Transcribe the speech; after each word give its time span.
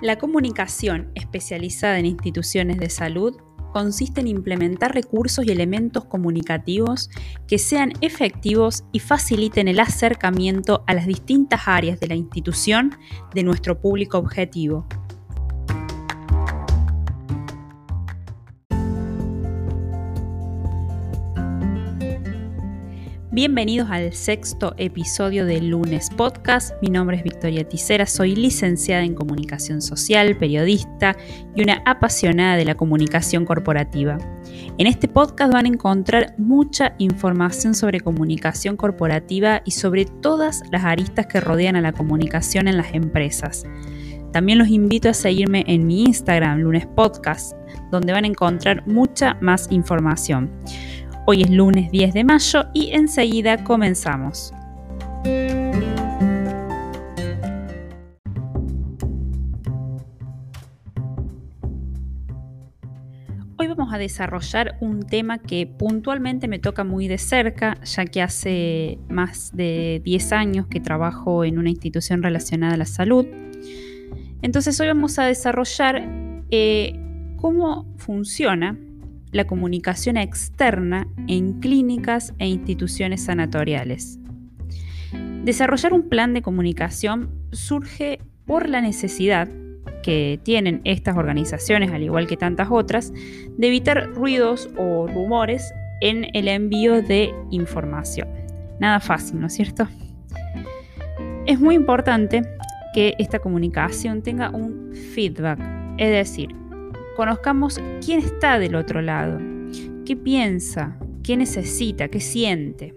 La 0.00 0.16
comunicación 0.16 1.12
especializada 1.14 1.98
en 1.98 2.06
instituciones 2.06 2.78
de 2.78 2.88
salud 2.88 3.36
consiste 3.74 4.22
en 4.22 4.28
implementar 4.28 4.94
recursos 4.94 5.44
y 5.44 5.50
elementos 5.50 6.06
comunicativos 6.06 7.10
que 7.46 7.58
sean 7.58 7.92
efectivos 8.00 8.84
y 8.92 9.00
faciliten 9.00 9.68
el 9.68 9.78
acercamiento 9.78 10.84
a 10.86 10.94
las 10.94 11.06
distintas 11.06 11.62
áreas 11.66 12.00
de 12.00 12.08
la 12.08 12.14
institución 12.14 12.96
de 13.34 13.42
nuestro 13.42 13.78
público 13.78 14.16
objetivo. 14.16 14.86
Bienvenidos 23.40 23.88
al 23.90 24.12
sexto 24.12 24.74
episodio 24.76 25.46
del 25.46 25.70
Lunes 25.70 26.10
Podcast. 26.14 26.74
Mi 26.82 26.90
nombre 26.90 27.16
es 27.16 27.22
Victoria 27.22 27.66
Ticera, 27.66 28.04
soy 28.04 28.36
licenciada 28.36 29.02
en 29.02 29.14
comunicación 29.14 29.80
social, 29.80 30.36
periodista 30.36 31.16
y 31.56 31.62
una 31.62 31.82
apasionada 31.86 32.58
de 32.58 32.66
la 32.66 32.74
comunicación 32.74 33.46
corporativa. 33.46 34.18
En 34.76 34.86
este 34.86 35.08
podcast 35.08 35.54
van 35.54 35.64
a 35.64 35.70
encontrar 35.70 36.34
mucha 36.36 36.94
información 36.98 37.74
sobre 37.74 38.00
comunicación 38.00 38.76
corporativa 38.76 39.62
y 39.64 39.70
sobre 39.70 40.04
todas 40.04 40.62
las 40.70 40.84
aristas 40.84 41.26
que 41.26 41.40
rodean 41.40 41.76
a 41.76 41.80
la 41.80 41.92
comunicación 41.92 42.68
en 42.68 42.76
las 42.76 42.92
empresas. 42.92 43.64
También 44.34 44.58
los 44.58 44.68
invito 44.68 45.08
a 45.08 45.14
seguirme 45.14 45.64
en 45.66 45.86
mi 45.86 46.04
Instagram, 46.04 46.58
Lunes 46.58 46.86
Podcast, 46.86 47.56
donde 47.90 48.12
van 48.12 48.24
a 48.24 48.28
encontrar 48.28 48.86
mucha 48.86 49.38
más 49.40 49.66
información. 49.70 50.50
Hoy 51.32 51.42
es 51.42 51.50
lunes 51.50 51.92
10 51.92 52.12
de 52.12 52.24
mayo 52.24 52.64
y 52.74 52.90
enseguida 52.90 53.62
comenzamos. 53.62 54.52
Hoy 63.56 63.68
vamos 63.68 63.94
a 63.94 63.98
desarrollar 63.98 64.76
un 64.80 65.04
tema 65.04 65.38
que 65.38 65.68
puntualmente 65.68 66.48
me 66.48 66.58
toca 66.58 66.82
muy 66.82 67.06
de 67.06 67.18
cerca, 67.18 67.80
ya 67.84 68.06
que 68.06 68.22
hace 68.22 68.98
más 69.08 69.52
de 69.54 70.02
10 70.04 70.32
años 70.32 70.66
que 70.66 70.80
trabajo 70.80 71.44
en 71.44 71.60
una 71.60 71.70
institución 71.70 72.24
relacionada 72.24 72.74
a 72.74 72.78
la 72.78 72.86
salud. 72.86 73.24
Entonces 74.42 74.80
hoy 74.80 74.88
vamos 74.88 75.16
a 75.20 75.26
desarrollar 75.26 76.08
eh, 76.50 76.98
cómo 77.36 77.86
funciona 77.98 78.76
la 79.32 79.46
comunicación 79.46 80.16
externa 80.16 81.06
en 81.28 81.60
clínicas 81.60 82.34
e 82.38 82.46
instituciones 82.46 83.24
sanatoriales. 83.24 84.18
Desarrollar 85.44 85.92
un 85.92 86.08
plan 86.08 86.34
de 86.34 86.42
comunicación 86.42 87.30
surge 87.52 88.20
por 88.46 88.68
la 88.68 88.80
necesidad 88.80 89.48
que 90.02 90.40
tienen 90.42 90.80
estas 90.84 91.16
organizaciones, 91.16 91.92
al 91.92 92.02
igual 92.02 92.26
que 92.26 92.36
tantas 92.36 92.68
otras, 92.70 93.12
de 93.12 93.66
evitar 93.66 94.10
ruidos 94.10 94.70
o 94.76 95.06
rumores 95.06 95.72
en 96.00 96.26
el 96.34 96.48
envío 96.48 97.02
de 97.02 97.32
información. 97.50 98.28
Nada 98.80 99.00
fácil, 99.00 99.40
¿no 99.40 99.46
es 99.46 99.54
cierto? 99.54 99.88
Es 101.46 101.60
muy 101.60 101.74
importante 101.74 102.42
que 102.94 103.14
esta 103.18 103.38
comunicación 103.38 104.22
tenga 104.22 104.50
un 104.50 104.92
feedback, 105.14 105.58
es 105.98 106.10
decir, 106.10 106.49
conozcamos 107.20 107.78
quién 108.02 108.20
está 108.20 108.58
del 108.58 108.74
otro 108.74 109.02
lado, 109.02 109.38
qué 110.06 110.16
piensa, 110.16 110.98
qué 111.22 111.36
necesita, 111.36 112.08
qué 112.08 112.18
siente. 112.18 112.94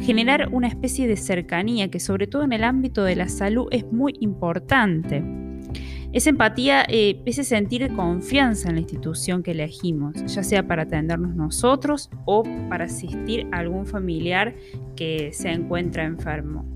Generar 0.00 0.48
una 0.50 0.66
especie 0.66 1.06
de 1.06 1.16
cercanía 1.16 1.88
que 1.88 2.00
sobre 2.00 2.26
todo 2.26 2.42
en 2.42 2.52
el 2.52 2.64
ámbito 2.64 3.04
de 3.04 3.14
la 3.14 3.28
salud 3.28 3.68
es 3.70 3.84
muy 3.92 4.16
importante. 4.18 5.22
Esa 6.12 6.30
empatía 6.30 6.84
eh, 6.88 7.22
ese 7.26 7.44
sentir 7.44 7.94
confianza 7.94 8.70
en 8.70 8.74
la 8.74 8.80
institución 8.80 9.44
que 9.44 9.52
elegimos, 9.52 10.16
ya 10.26 10.42
sea 10.42 10.66
para 10.66 10.82
atendernos 10.82 11.36
nosotros 11.36 12.10
o 12.24 12.42
para 12.68 12.86
asistir 12.86 13.46
a 13.52 13.58
algún 13.58 13.86
familiar 13.86 14.56
que 14.96 15.30
se 15.32 15.52
encuentra 15.52 16.02
enfermo 16.02 16.73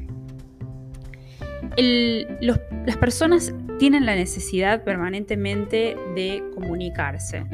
las 1.78 2.96
personas 2.98 3.54
tienen 3.78 4.04
la 4.04 4.16
necesidad 4.16 4.82
permanentemente 4.82 5.96
de 6.14 6.42
comunicarse. 6.54 7.44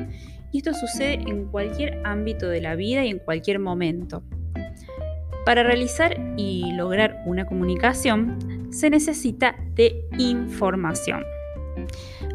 Y 0.50 0.58
esto 0.58 0.72
sucede 0.72 1.14
en 1.14 1.46
cualquier 1.46 2.00
ámbito 2.04 2.48
de 2.48 2.60
la 2.60 2.74
vida 2.76 3.04
y 3.04 3.10
en 3.10 3.18
cualquier 3.18 3.58
momento. 3.58 4.22
Para 5.44 5.62
realizar 5.62 6.16
y 6.36 6.72
lograr 6.72 7.22
una 7.26 7.44
comunicación 7.44 8.38
se 8.70 8.88
necesita 8.88 9.56
de 9.74 10.04
información. 10.18 11.22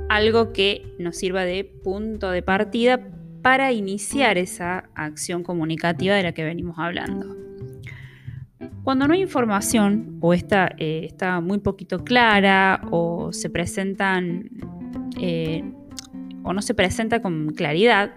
Algo 0.10 0.54
que 0.54 0.84
nos 1.00 1.18
sirva 1.18 1.44
de 1.44 1.64
punto 1.64 2.30
de 2.30 2.44
partida 2.44 3.00
para 3.42 3.72
iniciar 3.72 4.38
esa 4.38 4.90
acción 4.96 5.44
comunicativa 5.44 6.14
de 6.16 6.24
la 6.24 6.34
que 6.34 6.44
venimos 6.44 6.78
hablando. 6.78 7.49
Cuando 8.84 9.08
no 9.08 9.14
hay 9.14 9.22
información 9.22 10.18
o 10.22 10.34
está, 10.34 10.70
eh, 10.78 11.06
está 11.06 11.42
muy 11.42 11.60
poquito 11.60 12.04
clara 12.04 12.82
o 12.92 13.32
se 13.34 13.50
presentan 13.50 14.50
eh, 15.20 15.64
o 16.44 16.54
no 16.54 16.62
se 16.62 16.74
presenta 16.74 17.22
con 17.22 17.50
claridad, 17.50 18.14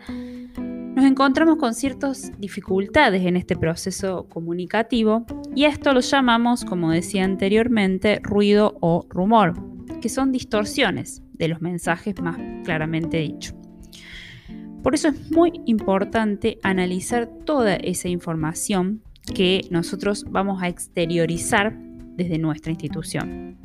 nos 0.94 1.04
encontramos 1.04 1.56
con 1.56 1.74
ciertas 1.74 2.32
dificultades 2.38 3.24
en 3.24 3.36
este 3.36 3.56
proceso 3.56 4.26
comunicativo 4.28 5.24
y 5.54 5.64
esto 5.64 5.92
lo 5.92 6.00
llamamos, 6.00 6.64
como 6.64 6.90
decía 6.90 7.24
anteriormente, 7.24 8.20
ruido 8.22 8.76
o 8.80 9.06
rumor, 9.08 9.54
que 10.00 10.08
son 10.08 10.32
distorsiones 10.32 11.22
de 11.32 11.48
los 11.48 11.60
mensajes 11.60 12.20
más 12.20 12.36
claramente 12.64 13.18
dicho. 13.18 13.54
Por 14.82 14.94
eso 14.94 15.08
es 15.08 15.30
muy 15.30 15.60
importante 15.66 16.58
analizar 16.62 17.26
toda 17.44 17.76
esa 17.76 18.08
información 18.08 19.02
que 19.34 19.66
nosotros 19.70 20.24
vamos 20.28 20.62
a 20.62 20.68
exteriorizar 20.68 21.76
desde 22.16 22.38
nuestra 22.38 22.72
institución. 22.72 23.56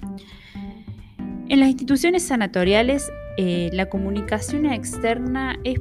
En 1.49 1.59
las 1.59 1.69
instituciones 1.69 2.23
sanatoriales, 2.23 3.11
eh, 3.37 3.69
la 3.73 3.87
comunicación 3.87 4.65
externa 4.65 5.57
es 5.63 5.79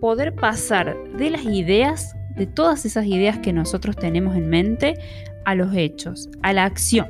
poder 0.00 0.34
pasar 0.34 0.96
de 1.16 1.30
las 1.30 1.44
ideas, 1.44 2.14
de 2.36 2.46
todas 2.46 2.84
esas 2.84 3.06
ideas 3.06 3.38
que 3.38 3.52
nosotros 3.52 3.96
tenemos 3.96 4.36
en 4.36 4.48
mente, 4.48 4.94
a 5.44 5.54
los 5.54 5.74
hechos, 5.74 6.28
a 6.42 6.52
la 6.52 6.64
acción. 6.64 7.08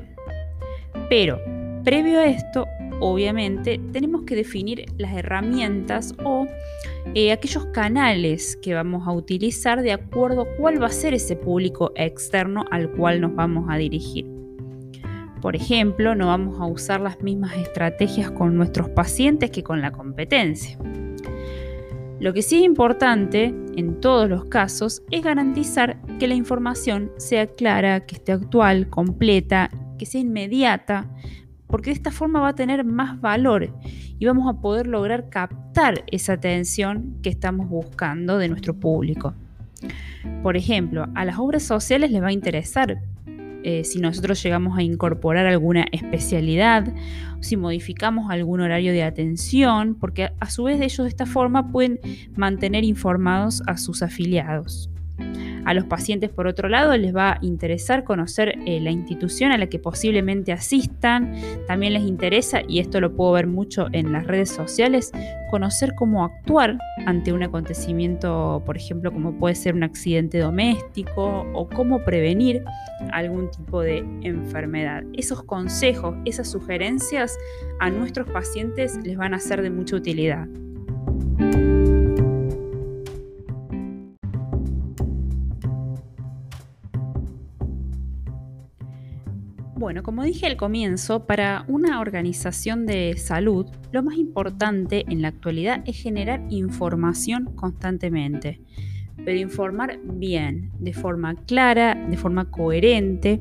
Pero, 1.11 1.41
previo 1.85 2.21
a 2.21 2.27
esto, 2.27 2.67
obviamente, 3.00 3.81
tenemos 3.92 4.22
que 4.22 4.34
definir 4.34 4.86
las 4.97 5.12
herramientas 5.14 6.14
o 6.25 6.47
eh, 7.14 7.32
aquellos 7.32 7.66
canales 7.66 8.56
que 8.60 8.75
vamos 8.75 9.06
a 9.06 9.12
utilizar 9.12 9.82
de 9.82 9.92
acuerdo 9.92 10.42
a 10.42 10.56
cuál 10.56 10.82
va 10.82 10.86
a 10.86 10.91
ser 10.91 11.14
ese 11.14 11.36
público 11.36 11.92
externo 11.97 12.64
al 12.70 12.91
cual 12.91 13.20
nos 13.20 13.34
vamos 13.34 13.66
a 13.69 13.76
dirigir. 13.76 14.26
Por 15.41 15.54
ejemplo, 15.54 16.14
no 16.14 16.26
vamos 16.26 16.60
a 16.60 16.66
usar 16.66 17.00
las 17.00 17.22
mismas 17.22 17.56
estrategias 17.56 18.31
con 18.31 18.56
nuestros 18.56 18.88
pacientes 18.91 19.50
que 19.50 19.62
con 19.62 19.80
la 19.80 19.92
competencia. 19.92 20.78
Lo 22.20 22.32
que 22.32 22.42
sí 22.42 22.56
es 22.56 22.62
importante 22.62 23.54
en 23.76 24.00
todos 24.00 24.28
los 24.28 24.47
casos 24.47 25.03
es 25.12 25.22
garantizar 25.22 26.00
que 26.19 26.26
la 26.26 26.34
información 26.34 27.12
sea 27.16 27.47
clara, 27.47 28.04
que 28.06 28.16
esté 28.16 28.32
actual, 28.32 28.88
completa, 28.88 29.70
que 29.98 30.06
sea 30.06 30.20
inmediata, 30.20 31.09
porque 31.69 31.91
de 31.91 31.95
esta 31.95 32.11
forma 32.11 32.41
va 32.41 32.49
a 32.49 32.55
tener 32.55 32.84
más 32.84 33.21
valor 33.21 33.73
y 34.19 34.27
vamos 34.27 34.49
a 34.49 34.61
poder 34.61 34.87
lograr 34.87 35.29
captar 35.29 36.05
esa 36.11 36.33
atención 36.34 37.19
que 37.23 37.29
estamos 37.29 37.69
buscando 37.69 38.39
de 38.39 38.49
nuestro 38.49 38.75
público. 38.75 39.34
Por 40.43 40.57
ejemplo, 40.57 41.07
a 41.15 41.25
las 41.25 41.39
obras 41.39 41.62
sociales 41.62 42.11
les 42.11 42.23
va 42.23 42.28
a 42.28 42.33
interesar 42.33 42.99
eh, 43.65 43.84
si 43.84 44.01
nosotros 44.01 44.43
llegamos 44.43 44.78
a 44.78 44.83
incorporar 44.83 45.47
alguna 45.47 45.87
especialidad, 45.92 46.92
si 47.41 47.57
modificamos 47.57 48.31
algún 48.31 48.60
horario 48.60 48.92
de 48.92 49.03
atención, 49.03 49.95
porque 49.95 50.31
a 50.39 50.51
su 50.51 50.65
vez 50.65 50.81
ellos 50.81 51.04
de 51.04 51.09
esta 51.09 51.27
forma 51.27 51.71
pueden 51.71 52.01
mantener 52.37 52.84
informados 52.84 53.63
a 53.66 53.77
sus 53.77 54.03
afiliados. 54.03 54.91
A 55.68 55.74
los 55.74 55.84
pacientes, 55.84 56.30
por 56.30 56.47
otro 56.47 56.70
lado, 56.70 56.97
les 56.97 57.15
va 57.15 57.32
a 57.32 57.38
interesar 57.42 58.03
conocer 58.03 58.59
eh, 58.65 58.80
la 58.80 58.91
institución 58.91 59.53
a 59.53 59.59
la 59.59 59.66
que 59.66 59.78
posiblemente 59.78 60.50
asistan. 60.50 61.34
También 61.66 61.92
les 61.92 62.04
interesa, 62.04 62.62
y 62.66 62.78
esto 62.78 63.03
lo 63.03 63.15
puedo 63.15 63.32
ver 63.32 63.47
mucho 63.47 63.88
en 63.92 64.10
las 64.10 64.26
redes 64.26 64.48
sociales, 64.48 65.12
conocer 65.50 65.92
cómo 65.94 66.24
actuar 66.24 66.78
ante 67.04 67.34
un 67.34 67.42
acontecimiento, 67.42 68.62
por 68.65 68.78
ejemplo, 68.78 69.12
como 69.12 69.38
puede 69.38 69.56
ser 69.56 69.74
un 69.74 69.82
accidente 69.82 70.38
doméstico 70.38 71.47
o 71.53 71.68
cómo 71.68 72.03
prevenir 72.03 72.65
algún 73.12 73.50
tipo 73.50 73.82
de 73.82 73.98
enfermedad. 74.22 75.03
Esos 75.12 75.42
consejos, 75.42 76.16
esas 76.24 76.50
sugerencias 76.50 77.36
a 77.78 77.91
nuestros 77.91 78.26
pacientes 78.30 78.97
les 79.04 79.18
van 79.18 79.34
a 79.34 79.38
ser 79.38 79.60
de 79.60 79.68
mucha 79.68 79.97
utilidad. 79.97 80.48
Como 90.03 90.22
dije 90.22 90.47
al 90.47 90.56
comienzo, 90.56 91.27
para 91.27 91.65
una 91.68 92.00
organización 92.00 92.86
de 92.86 93.16
salud, 93.16 93.66
lo 93.92 94.03
más 94.03 94.16
importante 94.16 95.04
en 95.09 95.22
la 95.22 95.28
actualidad 95.28 95.83
es 95.86 96.00
generar 96.00 96.45
información 96.50 97.47
constantemente, 97.56 98.60
pero 99.24 99.39
informar 99.39 99.98
bien, 100.04 100.71
de 100.78 100.92
forma 100.92 101.34
clara, 101.34 101.95
de 101.95 102.16
forma 102.16 102.50
coherente. 102.50 103.41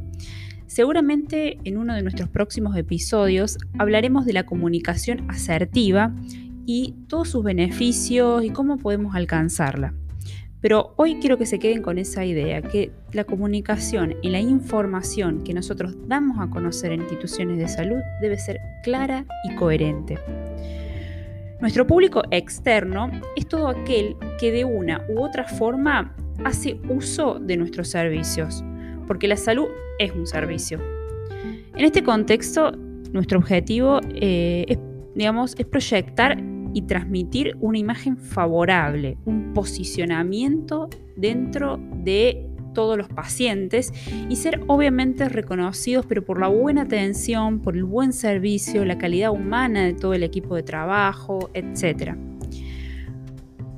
Seguramente 0.66 1.60
en 1.64 1.78
uno 1.78 1.94
de 1.94 2.04
nuestros 2.04 2.30
próximos 2.30 2.76
episodios 2.76 3.58
hablaremos 3.78 4.26
de 4.26 4.34
la 4.34 4.46
comunicación 4.46 5.30
asertiva 5.30 6.14
y 6.66 6.96
todos 7.08 7.30
sus 7.30 7.44
beneficios 7.44 8.44
y 8.44 8.50
cómo 8.50 8.78
podemos 8.78 9.16
alcanzarla. 9.16 9.94
Pero 10.62 10.94
hoy 10.96 11.18
quiero 11.20 11.38
que 11.38 11.46
se 11.46 11.60
queden 11.60 11.82
con 11.82 11.98
esa 11.98 12.26
idea, 12.26 12.62
que 12.62 12.92
la 13.12 13.24
comunicación 13.24 14.16
y 14.22 14.30
la 14.30 14.40
información 14.40 15.44
que 15.44 15.54
nosotros 15.54 15.96
damos 16.08 16.40
a 16.40 16.50
conocer 16.50 16.92
en 16.92 17.02
instituciones 17.02 17.60
de 17.60 17.68
salud 17.68 18.00
debe 18.22 18.38
ser 18.38 18.60
clara 18.84 19.26
y 19.44 19.56
coherente. 19.56 20.18
Nuestro 21.62 21.86
público 21.86 22.24
externo 22.32 23.12
es 23.36 23.48
todo 23.48 23.68
aquel 23.68 24.16
que 24.40 24.52
de 24.52 24.66
una 24.66 25.06
u 25.10 25.22
otra 25.22 25.44
forma 25.44 26.16
hace 26.44 26.80
uso 26.90 27.40
de 27.40 27.58
nuestros 27.58 27.90
servicios, 27.90 28.64
porque 29.08 29.28
la 29.28 29.38
salud 29.38 29.68
es 30.00 30.12
un 30.12 30.28
servicio. 30.28 30.80
En 31.76 31.86
este 31.86 32.04
contexto, 32.04 32.72
nuestro 33.12 33.40
objetivo 33.40 34.02
eh, 34.16 34.78
digamos, 35.18 35.56
es 35.58 35.66
proyectar 35.66 36.38
y 36.78 36.84
transmitir 36.84 37.58
una 37.60 37.80
imagen 37.80 38.18
favorable, 38.18 39.18
un 39.26 39.52
posicionamiento 39.56 40.92
dentro 41.16 41.80
de 42.04 42.52
todos 42.76 42.96
los 42.96 43.08
pacientes 43.08 43.92
y 44.30 44.36
ser 44.36 44.62
obviamente 44.68 45.28
reconocidos, 45.28 46.06
pero 46.06 46.24
por 46.24 46.40
la 46.40 46.50
buena 46.50 46.84
atención, 46.84 47.62
por 47.62 47.76
el 47.76 47.84
buen 47.84 48.14
servicio, 48.14 48.86
la 48.86 49.00
calidad 49.00 49.32
humana 49.32 49.86
de 49.86 49.94
todo 49.94 50.14
el 50.14 50.22
equipo 50.22 50.54
de 50.56 50.62
trabajo, 50.62 51.50
etc. 51.56 52.14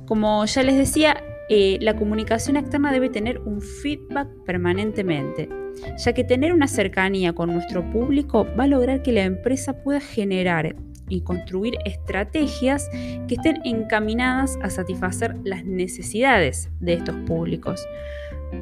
Como 0.04 0.44
ya 0.44 0.62
les 0.62 0.76
decía, 0.76 1.24
eh, 1.48 1.78
la 1.80 1.96
comunicación 1.96 2.58
externa 2.58 2.92
debe 2.92 3.08
tener 3.08 3.38
un 3.38 3.62
feedback 3.62 4.28
permanentemente, 4.44 5.48
ya 5.96 6.12
que 6.12 6.22
tener 6.22 6.52
una 6.52 6.68
cercanía 6.68 7.32
con 7.32 7.50
nuestro 7.50 7.90
público 7.90 8.46
va 8.58 8.64
a 8.64 8.66
lograr 8.66 9.00
que 9.00 9.12
la 9.12 9.22
empresa 9.22 9.82
pueda 9.82 10.00
generar 10.00 10.76
y 11.10 11.20
construir 11.20 11.74
estrategias 11.84 12.88
que 13.28 13.34
estén 13.34 13.60
encaminadas 13.64 14.58
a 14.62 14.70
satisfacer 14.70 15.36
las 15.44 15.64
necesidades 15.66 16.70
de 16.80 16.94
estos 16.94 17.16
públicos. 17.26 17.84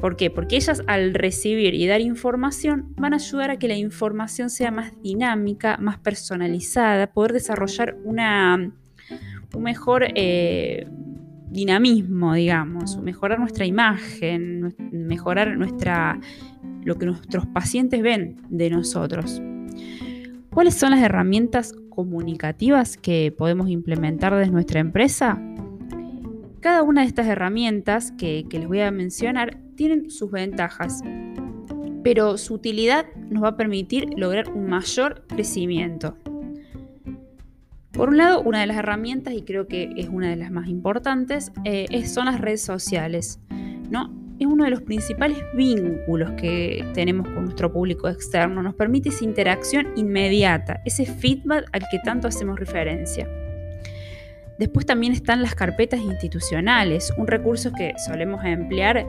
¿Por 0.01 0.15
qué? 0.15 0.29
Porque 0.29 0.55
ellas 0.55 0.83
al 0.87 1.13
recibir 1.13 1.73
y 1.73 1.87
dar 1.87 1.99
información 2.01 2.93
van 2.97 3.13
a 3.13 3.17
ayudar 3.17 3.51
a 3.51 3.57
que 3.57 3.67
la 3.67 3.75
información 3.75 4.49
sea 4.49 4.71
más 4.71 4.93
dinámica, 5.01 5.77
más 5.77 5.97
personalizada, 5.97 7.07
poder 7.07 7.33
desarrollar 7.33 7.97
una, 8.03 8.71
un 9.53 9.63
mejor 9.63 10.05
eh, 10.15 10.87
dinamismo, 11.49 12.33
digamos, 12.33 12.97
mejorar 12.97 13.39
nuestra 13.39 13.65
imagen, 13.65 14.75
mejorar 14.91 15.57
nuestra, 15.57 16.19
lo 16.83 16.95
que 16.95 17.05
nuestros 17.07 17.45
pacientes 17.47 18.01
ven 18.01 18.37
de 18.49 18.69
nosotros. 18.69 19.41
¿Cuáles 20.51 20.75
son 20.75 20.91
las 20.91 21.01
herramientas 21.01 21.73
comunicativas 21.99 22.95
que 22.95 23.33
podemos 23.37 23.69
implementar 23.69 24.33
desde 24.33 24.51
nuestra 24.51 24.79
empresa? 24.79 25.41
Cada 26.61 26.83
una 26.83 27.01
de 27.01 27.07
estas 27.07 27.27
herramientas 27.27 28.13
que, 28.17 28.45
les 28.49 28.67
voy 28.67 28.79
a 28.79 28.91
mencionar 28.91 29.57
tienen 29.75 30.09
sus 30.09 30.31
ventajas, 30.31 31.01
pero 32.03 32.37
su 32.37 32.53
utilidad 32.53 33.05
nos 33.29 33.43
va 33.43 33.49
a 33.49 33.57
permitir 33.57 34.07
lograr 34.15 34.49
un 34.49 34.67
mayor 34.67 35.25
crecimiento. 35.27 36.17
Por 37.91 38.09
un 38.09 38.17
lado, 38.17 38.41
una 38.41 38.61
de 38.61 38.67
las 38.67 38.77
herramientas, 38.77 39.33
y 39.33 39.41
creo 39.41 39.67
que 39.67 39.89
es 39.97 40.07
una 40.07 40.29
de 40.29 40.37
las 40.37 40.51
más 40.51 40.69
importantes, 40.69 41.51
eh, 41.65 42.05
son 42.05 42.25
las 42.25 42.39
redes 42.39 42.61
sociales. 42.61 43.41
¿no? 43.89 44.18
Es 44.39 44.47
uno 44.47 44.63
de 44.63 44.69
los 44.69 44.81
principales 44.81 45.37
vínculos 45.53 46.31
que 46.31 46.85
tenemos 46.93 47.27
con 47.27 47.43
nuestro 47.43 47.71
público 47.71 48.07
externo. 48.07 48.63
Nos 48.63 48.75
permite 48.75 49.09
esa 49.09 49.25
interacción 49.25 49.89
inmediata, 49.97 50.81
ese 50.85 51.05
feedback 51.05 51.65
al 51.73 51.81
que 51.91 51.99
tanto 52.03 52.27
hacemos 52.27 52.57
referencia. 52.57 53.27
Después 54.57 54.85
también 54.85 55.13
están 55.13 55.41
las 55.41 55.55
carpetas 55.55 56.01
institucionales, 56.01 57.13
un 57.17 57.27
recurso 57.27 57.71
que 57.71 57.93
solemos 58.05 58.43
emplear 58.43 59.05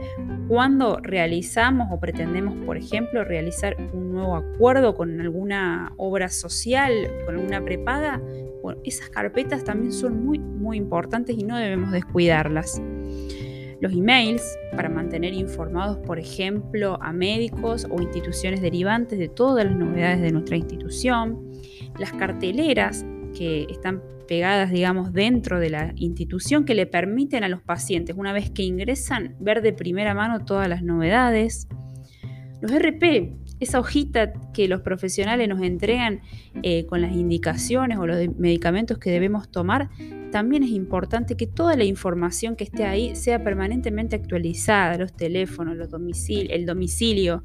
cuando 0.47 0.99
realizamos 1.01 1.89
o 1.91 1.99
pretendemos, 1.99 2.55
por 2.65 2.77
ejemplo, 2.77 3.25
realizar 3.25 3.75
un 3.91 4.13
nuevo 4.13 4.37
acuerdo 4.37 4.95
con 4.95 5.19
alguna 5.19 5.91
obra 5.97 6.29
social, 6.29 6.93
con 7.25 7.35
alguna 7.35 7.61
prepaga. 7.63 8.21
Esas 8.85 9.09
carpetas 9.09 9.65
también 9.65 9.91
son 9.91 10.23
muy, 10.25 10.39
muy 10.39 10.77
importantes 10.77 11.37
y 11.37 11.43
no 11.43 11.57
debemos 11.57 11.91
descuidarlas 11.91 12.81
los 13.81 13.91
emails 13.93 14.57
para 14.75 14.89
mantener 14.89 15.33
informados, 15.33 15.97
por 15.97 16.19
ejemplo, 16.19 16.99
a 17.01 17.11
médicos 17.11 17.87
o 17.89 17.99
instituciones 17.99 18.61
derivantes 18.61 19.17
de 19.17 19.27
todas 19.27 19.65
las 19.65 19.75
novedades 19.75 20.21
de 20.21 20.31
nuestra 20.31 20.55
institución, 20.55 21.51
las 21.99 22.13
carteleras 22.13 23.03
que 23.35 23.65
están 23.69 24.03
pegadas, 24.27 24.71
digamos, 24.71 25.11
dentro 25.13 25.59
de 25.59 25.71
la 25.71 25.93
institución 25.95 26.63
que 26.63 26.75
le 26.75 26.85
permiten 26.85 27.43
a 27.43 27.49
los 27.49 27.61
pacientes, 27.63 28.15
una 28.15 28.33
vez 28.33 28.51
que 28.51 28.63
ingresan, 28.63 29.35
ver 29.39 29.63
de 29.63 29.73
primera 29.73 30.13
mano 30.13 30.45
todas 30.45 30.69
las 30.69 30.83
novedades. 30.83 31.67
Los 32.61 32.71
RP, 32.71 33.33
esa 33.59 33.79
hojita 33.79 34.31
que 34.53 34.67
los 34.67 34.81
profesionales 34.81 35.49
nos 35.49 35.61
entregan 35.61 36.21
eh, 36.61 36.85
con 36.85 37.01
las 37.01 37.13
indicaciones 37.13 37.97
o 37.97 38.05
los 38.05 38.19
medicamentos 38.37 38.99
que 38.99 39.09
debemos 39.09 39.49
tomar, 39.49 39.89
también 40.31 40.63
es 40.63 40.71
importante 40.71 41.35
que 41.35 41.45
toda 41.45 41.75
la 41.75 41.83
información 41.83 42.55
que 42.55 42.63
esté 42.63 42.85
ahí 42.85 43.15
sea 43.15 43.43
permanentemente 43.43 44.15
actualizada, 44.15 44.97
los 44.97 45.13
teléfonos, 45.13 45.75
los 45.75 45.89
el 45.91 46.65
domicilio. 46.65 47.43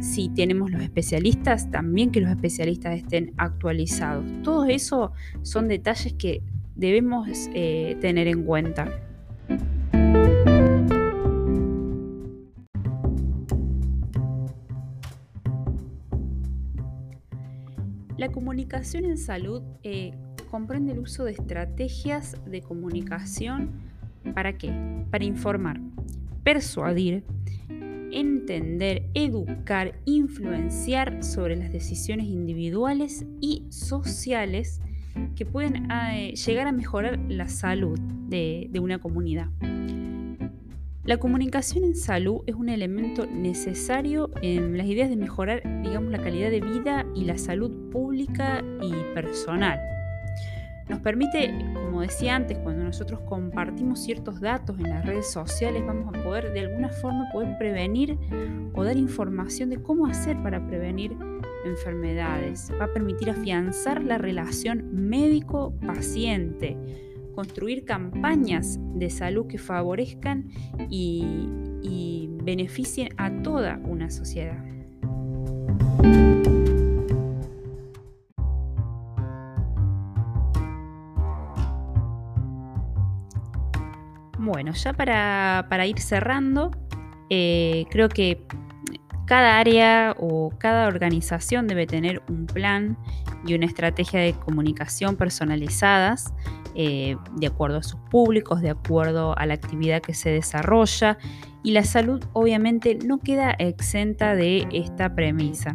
Si 0.00 0.28
tenemos 0.30 0.70
los 0.70 0.82
especialistas, 0.82 1.70
también 1.70 2.10
que 2.10 2.20
los 2.20 2.30
especialistas 2.30 2.96
estén 2.96 3.34
actualizados. 3.36 4.24
Todo 4.42 4.64
eso 4.66 5.12
son 5.42 5.68
detalles 5.68 6.14
que 6.14 6.42
debemos 6.76 7.28
eh, 7.52 7.96
tener 8.00 8.28
en 8.28 8.44
cuenta. 8.44 8.88
La 18.16 18.30
comunicación 18.30 19.06
en 19.06 19.16
salud 19.16 19.62
eh, 19.82 20.12
comprende 20.50 20.92
el 20.92 20.98
uso 20.98 21.24
de 21.24 21.32
estrategias 21.32 22.36
de 22.44 22.60
comunicación. 22.60 23.70
¿Para 24.34 24.58
qué? 24.58 24.72
Para 25.10 25.24
informar, 25.24 25.80
persuadir, 26.42 27.24
entender, 28.12 29.08
educar, 29.14 29.94
influenciar 30.04 31.22
sobre 31.22 31.56
las 31.56 31.72
decisiones 31.72 32.26
individuales 32.26 33.24
y 33.40 33.64
sociales 33.70 34.80
que 35.36 35.46
pueden 35.46 35.90
eh, 35.90 36.34
llegar 36.34 36.66
a 36.66 36.72
mejorar 36.72 37.18
la 37.28 37.48
salud 37.48 37.98
de, 38.28 38.68
de 38.70 38.80
una 38.80 38.98
comunidad. 38.98 39.48
La 41.04 41.16
comunicación 41.16 41.84
en 41.84 41.96
salud 41.96 42.42
es 42.46 42.54
un 42.54 42.68
elemento 42.68 43.26
necesario 43.26 44.30
en 44.42 44.76
las 44.76 44.86
ideas 44.86 45.08
de 45.08 45.16
mejorar, 45.16 45.62
digamos, 45.82 46.12
la 46.12 46.18
calidad 46.18 46.50
de 46.50 46.60
vida 46.60 47.06
y 47.14 47.24
la 47.24 47.38
salud 47.38 47.90
pública 47.90 48.62
y 48.82 48.92
personal. 49.14 49.80
Nos 50.90 50.98
permite, 50.98 51.54
como 51.72 52.00
decía 52.00 52.34
antes, 52.34 52.58
cuando 52.58 52.82
nosotros 52.82 53.20
compartimos 53.20 54.00
ciertos 54.00 54.40
datos 54.40 54.76
en 54.80 54.90
las 54.90 55.06
redes 55.06 55.30
sociales, 55.30 55.86
vamos 55.86 56.12
a 56.12 56.22
poder 56.24 56.52
de 56.52 56.60
alguna 56.60 56.88
forma 56.88 57.30
poder 57.32 57.56
prevenir 57.58 58.18
o 58.74 58.82
dar 58.82 58.96
información 58.96 59.70
de 59.70 59.80
cómo 59.80 60.06
hacer 60.06 60.36
para 60.42 60.66
prevenir 60.66 61.16
enfermedades. 61.64 62.72
Va 62.80 62.86
a 62.86 62.92
permitir 62.92 63.30
afianzar 63.30 64.02
la 64.02 64.18
relación 64.18 64.90
médico-paciente, 64.92 66.76
construir 67.36 67.84
campañas 67.84 68.80
de 68.96 69.10
salud 69.10 69.46
que 69.46 69.58
favorezcan 69.58 70.48
y, 70.90 71.48
beneficien 72.42 73.10
a 73.16 73.30
toda 73.42 73.78
una 73.84 74.10
sociedad. 74.10 74.58
Bueno, 84.60 84.74
ya 84.74 84.92
para, 84.92 85.86
ir 85.86 85.98
cerrando, 86.00 86.70
eh, 87.30 87.86
creo 87.90 88.10
que 88.10 88.44
cada 89.26 89.58
área 89.58 90.14
o 90.18 90.52
cada 90.58 90.86
organización 90.86 91.66
debe 91.66 91.86
tener 91.86 92.22
un 92.28 92.44
plan 92.44 92.98
y 93.46 93.54
una 93.54 93.64
estrategia 93.64 94.20
de 94.20 94.34
comunicación 94.34 95.16
personalizadas 95.16 96.34
eh, 96.74 97.16
de 97.36 97.46
acuerdo 97.46 97.78
a 97.78 97.82
sus 97.82 97.98
públicos, 98.10 98.60
de 98.60 98.68
acuerdo 98.68 99.34
a 99.38 99.46
la 99.46 99.54
actividad 99.54 100.02
que 100.02 100.12
se 100.12 100.28
desarrolla 100.28 101.16
y 101.62 101.70
la 101.70 101.84
salud 101.84 102.22
obviamente 102.34 102.98
no 103.02 103.18
queda 103.18 103.52
exenta 103.52 104.34
de 104.34 104.68
esta 104.72 105.14
premisa. 105.14 105.74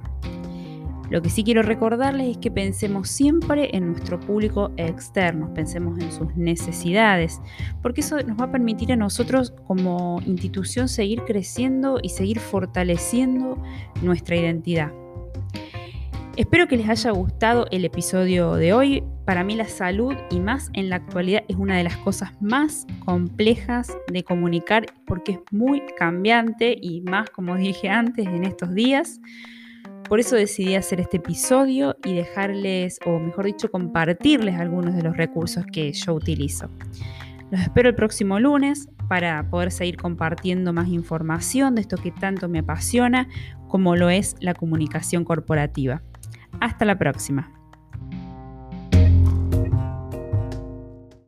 Lo 1.09 1.21
que 1.21 1.29
sí 1.29 1.43
quiero 1.43 1.61
recordarles 1.61 2.31
es 2.31 2.37
que 2.37 2.51
pensemos 2.51 3.09
siempre 3.09 3.69
en 3.75 3.91
nuestro 3.91 4.19
público 4.19 4.71
externo, 4.77 5.53
pensemos 5.53 5.99
en 5.99 6.11
sus 6.11 6.35
necesidades, 6.35 7.39
porque 7.81 8.01
eso 8.01 8.17
nos 8.23 8.39
va 8.39 8.45
a 8.45 8.51
permitir 8.51 8.91
a 8.91 8.95
nosotros 8.95 9.53
como 9.67 10.21
institución 10.25 10.87
seguir 10.87 11.21
creciendo 11.23 11.99
y 12.01 12.09
seguir 12.09 12.39
fortaleciendo 12.39 13.61
nuestra 14.01 14.35
identidad. 14.35 14.91
Espero 16.37 16.67
que 16.67 16.75
les 16.75 16.89
haya 16.89 17.11
gustado 17.11 17.65
el 17.71 17.85
episodio 17.85 18.55
de 18.55 18.73
hoy. 18.73 19.03
Para 19.23 19.45
mí 19.45 19.55
la 19.55 19.69
salud 19.69 20.15
y 20.29 20.41
más 20.41 20.69
en 20.73 20.89
la 20.89 20.97
actualidad 20.97 21.45
es 21.47 21.55
una 21.55 21.77
de 21.77 21.83
las 21.83 21.95
cosas 21.97 22.31
más 22.41 22.85
complejas 23.05 23.95
de 24.11 24.21
comunicar 24.23 24.85
porque 25.07 25.33
es 25.33 25.39
muy 25.51 25.81
cambiante 25.97 26.77
y 26.79 26.99
más, 27.01 27.29
como 27.29 27.55
dije 27.55 27.87
antes, 27.87 28.27
en 28.27 28.43
estos 28.43 28.73
días. 28.73 29.21
Por 30.07 30.19
eso 30.19 30.35
decidí 30.35 30.75
hacer 30.75 31.01
este 31.01 31.17
episodio 31.17 31.95
y 32.05 32.13
dejarles, 32.13 32.99
o 33.05 33.19
mejor 33.19 33.45
dicho, 33.45 33.71
compartirles 33.71 34.59
algunos 34.59 34.95
de 34.95 35.01
los 35.01 35.17
recursos 35.17 35.65
que 35.65 35.91
yo 35.93 36.13
utilizo. 36.13 36.69
Los 37.49 37.61
espero 37.61 37.89
el 37.89 37.95
próximo 37.95 38.39
lunes 38.39 38.87
para 39.07 39.49
poder 39.49 39.71
seguir 39.71 39.97
compartiendo 39.97 40.73
más 40.73 40.89
información 40.89 41.75
de 41.75 41.81
esto 41.81 41.97
que 41.97 42.11
tanto 42.11 42.49
me 42.49 42.59
apasiona, 42.59 43.27
como 43.67 43.95
lo 43.95 44.09
es 44.09 44.35
la 44.39 44.53
comunicación 44.53 45.23
corporativa. 45.23 46.01
Hasta 46.59 46.85
la 46.85 46.97
próxima. 46.97 47.51